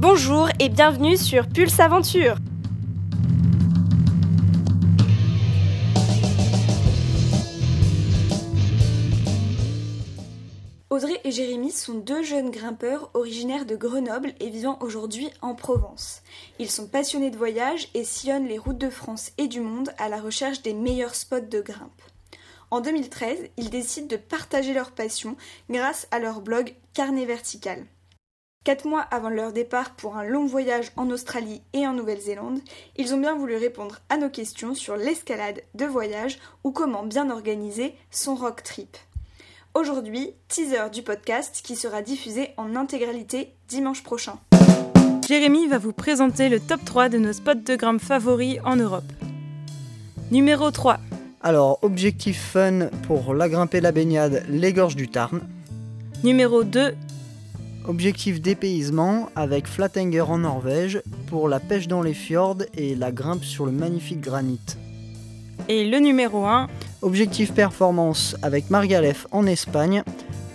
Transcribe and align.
Bonjour 0.00 0.48
et 0.58 0.70
bienvenue 0.70 1.18
sur 1.18 1.46
Pulse 1.46 1.78
Aventure. 1.78 2.36
Audrey 10.88 11.20
et 11.24 11.30
Jérémy 11.30 11.70
sont 11.70 11.98
deux 11.98 12.22
jeunes 12.22 12.50
grimpeurs 12.50 13.10
originaires 13.12 13.66
de 13.66 13.76
Grenoble 13.76 14.32
et 14.40 14.48
vivant 14.48 14.78
aujourd'hui 14.80 15.28
en 15.42 15.54
Provence. 15.54 16.22
Ils 16.58 16.70
sont 16.70 16.86
passionnés 16.86 17.30
de 17.30 17.36
voyage 17.36 17.88
et 17.92 18.02
sillonnent 18.02 18.48
les 18.48 18.56
routes 18.56 18.78
de 18.78 18.88
France 18.88 19.32
et 19.36 19.48
du 19.48 19.60
monde 19.60 19.90
à 19.98 20.08
la 20.08 20.22
recherche 20.22 20.62
des 20.62 20.72
meilleurs 20.72 21.14
spots 21.14 21.40
de 21.40 21.60
grimpe. 21.60 22.00
En 22.70 22.80
2013, 22.80 23.50
ils 23.58 23.68
décident 23.68 24.08
de 24.08 24.16
partager 24.16 24.72
leur 24.72 24.92
passion 24.92 25.36
grâce 25.68 26.08
à 26.10 26.20
leur 26.20 26.40
blog 26.40 26.74
Carnet 26.94 27.26
Vertical. 27.26 27.84
Quatre 28.62 28.86
mois 28.86 29.00
avant 29.10 29.30
leur 29.30 29.54
départ 29.54 29.94
pour 29.96 30.18
un 30.18 30.24
long 30.24 30.44
voyage 30.44 30.92
en 30.98 31.08
Australie 31.08 31.62
et 31.72 31.86
en 31.86 31.94
Nouvelle-Zélande, 31.94 32.58
ils 32.98 33.14
ont 33.14 33.18
bien 33.18 33.34
voulu 33.34 33.56
répondre 33.56 34.00
à 34.10 34.18
nos 34.18 34.28
questions 34.28 34.74
sur 34.74 34.96
l'escalade 34.96 35.62
de 35.74 35.86
voyage 35.86 36.38
ou 36.62 36.70
comment 36.70 37.02
bien 37.02 37.30
organiser 37.30 37.94
son 38.10 38.34
rock 38.34 38.62
trip. 38.62 38.98
Aujourd'hui, 39.72 40.32
teaser 40.48 40.90
du 40.92 41.00
podcast 41.00 41.62
qui 41.64 41.74
sera 41.74 42.02
diffusé 42.02 42.50
en 42.58 42.76
intégralité 42.76 43.54
dimanche 43.66 44.02
prochain. 44.02 44.34
Jérémy 45.26 45.66
va 45.66 45.78
vous 45.78 45.94
présenter 45.94 46.50
le 46.50 46.60
top 46.60 46.84
3 46.84 47.08
de 47.08 47.16
nos 47.16 47.32
spots 47.32 47.54
de 47.54 47.76
grimpe 47.76 48.02
favoris 48.02 48.58
en 48.66 48.76
Europe. 48.76 49.10
Numéro 50.30 50.70
3. 50.70 50.98
Alors, 51.40 51.78
objectif 51.80 52.52
fun 52.52 52.90
pour 53.06 53.32
la 53.32 53.48
grimper 53.48 53.80
la 53.80 53.92
baignade, 53.92 54.44
les 54.50 54.74
gorges 54.74 54.96
du 54.96 55.08
Tarn. 55.08 55.40
Numéro 56.22 56.62
2. 56.62 56.94
Objectif 57.86 58.40
dépaysement 58.40 59.30
avec 59.34 59.66
Flatanger 59.66 60.20
en 60.20 60.38
Norvège 60.38 61.02
pour 61.26 61.48
la 61.48 61.60
pêche 61.60 61.88
dans 61.88 62.02
les 62.02 62.14
fjords 62.14 62.58
et 62.76 62.94
la 62.94 63.10
grimpe 63.10 63.42
sur 63.42 63.64
le 63.64 63.72
magnifique 63.72 64.20
granit. 64.20 64.60
Et 65.68 65.88
le 65.88 65.98
numéro 65.98 66.44
1. 66.44 66.68
Objectif 67.02 67.52
performance 67.52 68.36
avec 68.42 68.70
Margalef 68.70 69.26
en 69.30 69.46
Espagne 69.46 70.02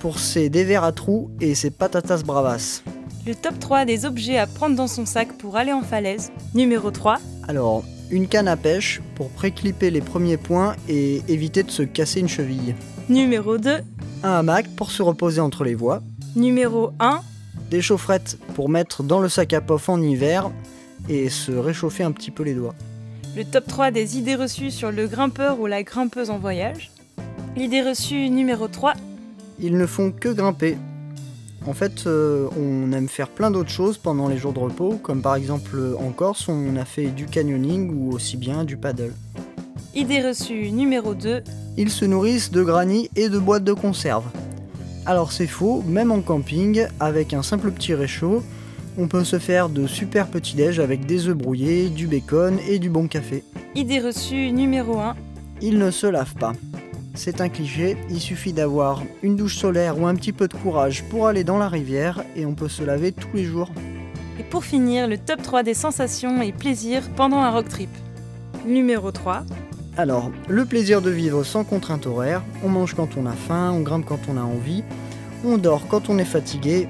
pour 0.00 0.18
ses 0.18 0.50
dévers 0.50 0.84
à 0.84 0.92
trous 0.92 1.30
et 1.40 1.54
ses 1.54 1.70
patatas 1.70 2.22
bravas. 2.24 2.82
Le 3.26 3.34
top 3.34 3.58
3 3.58 3.86
des 3.86 4.04
objets 4.04 4.36
à 4.36 4.46
prendre 4.46 4.76
dans 4.76 4.86
son 4.86 5.06
sac 5.06 5.32
pour 5.38 5.56
aller 5.56 5.72
en 5.72 5.80
falaise. 5.80 6.30
Numéro 6.54 6.90
3. 6.90 7.18
Alors, 7.48 7.84
une 8.10 8.28
canne 8.28 8.48
à 8.48 8.56
pêche 8.56 9.00
pour 9.14 9.30
préclipper 9.30 9.90
les 9.90 10.02
premiers 10.02 10.36
points 10.36 10.76
et 10.90 11.22
éviter 11.28 11.62
de 11.62 11.70
se 11.70 11.82
casser 11.82 12.20
une 12.20 12.28
cheville. 12.28 12.74
Numéro 13.08 13.56
2. 13.56 13.78
Un 14.24 14.30
hamac 14.30 14.68
pour 14.76 14.90
se 14.90 15.02
reposer 15.02 15.40
entre 15.40 15.64
les 15.64 15.74
voies. 15.74 16.02
Numéro 16.36 16.90
1. 16.98 17.20
Des 17.70 17.80
chaufferettes 17.80 18.38
pour 18.54 18.68
mettre 18.68 19.04
dans 19.04 19.20
le 19.20 19.28
sac 19.28 19.52
à 19.52 19.60
pof 19.60 19.88
en 19.88 20.02
hiver 20.02 20.50
et 21.08 21.28
se 21.28 21.52
réchauffer 21.52 22.02
un 22.02 22.10
petit 22.10 22.32
peu 22.32 22.42
les 22.42 22.54
doigts. 22.54 22.74
Le 23.36 23.44
top 23.44 23.66
3 23.68 23.92
des 23.92 24.18
idées 24.18 24.34
reçues 24.34 24.72
sur 24.72 24.90
le 24.90 25.06
grimpeur 25.06 25.60
ou 25.60 25.66
la 25.66 25.84
grimpeuse 25.84 26.30
en 26.30 26.38
voyage. 26.38 26.90
L'idée 27.56 27.82
reçue 27.82 28.30
numéro 28.30 28.66
3. 28.66 28.94
Ils 29.60 29.76
ne 29.76 29.86
font 29.86 30.10
que 30.10 30.28
grimper. 30.28 30.76
En 31.66 31.72
fait, 31.72 32.06
euh, 32.06 32.48
on 32.58 32.90
aime 32.92 33.08
faire 33.08 33.28
plein 33.28 33.52
d'autres 33.52 33.70
choses 33.70 33.96
pendant 33.96 34.28
les 34.28 34.36
jours 34.36 34.52
de 34.52 34.58
repos, 34.58 34.98
comme 35.02 35.22
par 35.22 35.36
exemple 35.36 35.78
en 35.98 36.10
Corse, 36.10 36.48
on 36.48 36.76
a 36.76 36.84
fait 36.84 37.06
du 37.06 37.26
canyoning 37.26 37.94
ou 37.94 38.12
aussi 38.12 38.36
bien 38.36 38.64
du 38.64 38.76
paddle. 38.76 39.14
Idée 39.94 40.20
reçue 40.20 40.72
numéro 40.72 41.14
2. 41.14 41.44
Ils 41.76 41.90
se 41.90 42.04
nourrissent 42.04 42.50
de 42.50 42.64
granit 42.64 43.08
et 43.14 43.28
de 43.28 43.38
boîtes 43.38 43.64
de 43.64 43.72
conserve. 43.72 44.24
Alors 45.06 45.32
c'est 45.32 45.46
faux, 45.46 45.82
même 45.86 46.10
en 46.10 46.22
camping, 46.22 46.86
avec 46.98 47.34
un 47.34 47.42
simple 47.42 47.70
petit 47.70 47.92
réchaud, 47.92 48.42
on 48.96 49.06
peut 49.06 49.24
se 49.24 49.38
faire 49.38 49.68
de 49.68 49.86
super 49.86 50.28
petits 50.28 50.56
déj 50.56 50.80
avec 50.80 51.04
des 51.04 51.28
œufs 51.28 51.36
brouillés, 51.36 51.90
du 51.90 52.06
bacon 52.06 52.58
et 52.66 52.78
du 52.78 52.88
bon 52.88 53.06
café. 53.06 53.44
Idée 53.74 54.00
reçue 54.00 54.50
numéro 54.50 54.98
1. 54.98 55.14
Ils 55.60 55.78
ne 55.78 55.90
se 55.90 56.06
lavent 56.06 56.36
pas. 56.36 56.52
C'est 57.14 57.42
un 57.42 57.50
cliché, 57.50 57.98
il 58.08 58.18
suffit 58.18 58.54
d'avoir 58.54 59.02
une 59.22 59.36
douche 59.36 59.56
solaire 59.56 60.00
ou 60.00 60.06
un 60.06 60.14
petit 60.14 60.32
peu 60.32 60.48
de 60.48 60.54
courage 60.54 61.04
pour 61.04 61.26
aller 61.26 61.44
dans 61.44 61.58
la 61.58 61.68
rivière 61.68 62.24
et 62.34 62.46
on 62.46 62.54
peut 62.54 62.68
se 62.68 62.82
laver 62.82 63.12
tous 63.12 63.28
les 63.34 63.44
jours. 63.44 63.70
Et 64.40 64.42
pour 64.42 64.64
finir, 64.64 65.06
le 65.06 65.18
top 65.18 65.42
3 65.42 65.62
des 65.64 65.74
sensations 65.74 66.40
et 66.40 66.52
plaisirs 66.52 67.08
pendant 67.14 67.38
un 67.38 67.50
road 67.50 67.68
trip. 67.68 67.90
Numéro 68.66 69.12
3. 69.12 69.44
Alors, 69.96 70.32
le 70.48 70.64
plaisir 70.64 71.00
de 71.02 71.10
vivre 71.10 71.44
sans 71.44 71.62
contrainte 71.62 72.08
horaire, 72.08 72.42
on 72.64 72.68
mange 72.68 72.94
quand 72.94 73.16
on 73.16 73.26
a 73.26 73.32
faim, 73.32 73.70
on 73.72 73.80
grimpe 73.80 74.04
quand 74.04 74.18
on 74.28 74.36
a 74.36 74.40
envie, 74.42 74.82
on 75.44 75.56
dort 75.56 75.86
quand 75.86 76.08
on 76.08 76.18
est 76.18 76.24
fatigué, 76.24 76.88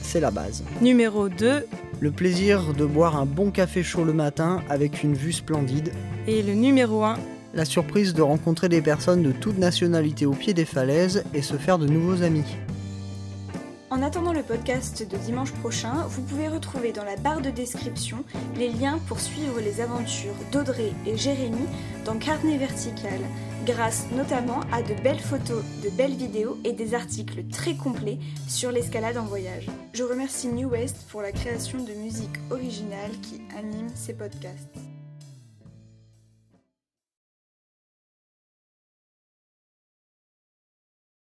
c'est 0.00 0.20
la 0.20 0.30
base. 0.30 0.62
Numéro 0.80 1.28
2. 1.28 1.66
Le 1.98 2.10
plaisir 2.12 2.72
de 2.72 2.84
boire 2.84 3.16
un 3.16 3.26
bon 3.26 3.50
café 3.50 3.82
chaud 3.82 4.04
le 4.04 4.12
matin 4.12 4.62
avec 4.68 5.02
une 5.02 5.14
vue 5.14 5.32
splendide. 5.32 5.90
Et 6.28 6.40
le 6.42 6.52
numéro 6.52 7.02
1. 7.02 7.16
La 7.52 7.64
surprise 7.64 8.14
de 8.14 8.22
rencontrer 8.22 8.68
des 8.68 8.80
personnes 8.80 9.24
de 9.24 9.32
toute 9.32 9.58
nationalité 9.58 10.24
au 10.24 10.32
pied 10.32 10.54
des 10.54 10.66
falaises 10.66 11.24
et 11.34 11.42
se 11.42 11.56
faire 11.56 11.78
de 11.78 11.88
nouveaux 11.88 12.22
amis. 12.22 12.44
En 13.96 14.02
attendant 14.02 14.34
le 14.34 14.42
podcast 14.42 15.08
de 15.10 15.16
dimanche 15.16 15.52
prochain, 15.52 16.06
vous 16.08 16.20
pouvez 16.20 16.48
retrouver 16.48 16.92
dans 16.92 17.02
la 17.02 17.16
barre 17.16 17.40
de 17.40 17.48
description 17.48 18.24
les 18.54 18.68
liens 18.68 18.98
pour 19.08 19.20
suivre 19.20 19.58
les 19.58 19.80
aventures 19.80 20.34
d'Audrey 20.52 20.92
et 21.06 21.16
Jérémy 21.16 21.64
dans 22.04 22.18
Carnet 22.18 22.58
Vertical, 22.58 23.20
grâce 23.64 24.04
notamment 24.14 24.60
à 24.70 24.82
de 24.82 24.92
belles 25.02 25.18
photos, 25.18 25.64
de 25.82 25.88
belles 25.88 26.14
vidéos 26.14 26.58
et 26.62 26.74
des 26.74 26.92
articles 26.92 27.48
très 27.48 27.74
complets 27.74 28.18
sur 28.46 28.70
l'escalade 28.70 29.16
en 29.16 29.24
voyage. 29.24 29.66
Je 29.94 30.02
remercie 30.02 30.48
New 30.48 30.68
West 30.68 31.06
pour 31.08 31.22
la 31.22 31.32
création 31.32 31.82
de 31.82 31.92
musique 31.94 32.36
originale 32.50 33.12
qui 33.22 33.40
anime 33.56 33.88
ces 33.94 34.12
podcasts. 34.12 34.76